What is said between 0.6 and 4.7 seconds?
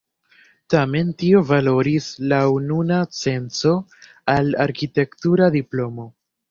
Tamen tio valoris laŭ nuna senco al